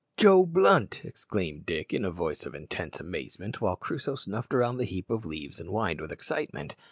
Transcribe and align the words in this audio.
"Joe 0.17 0.47
Blunt!" 0.47 1.05
exclaimed 1.05 1.67
Dick 1.67 1.93
in 1.93 2.03
a 2.03 2.09
voice 2.09 2.47
of 2.47 2.55
intense 2.55 2.99
amazement, 2.99 3.61
while 3.61 3.75
Crusoe 3.75 4.15
snuffed 4.15 4.51
round 4.51 4.79
the 4.79 4.85
heap 4.85 5.11
of 5.11 5.27
leaves 5.27 5.59
and 5.59 5.69
whined 5.69 6.01
with 6.01 6.11
excitement. 6.11 6.75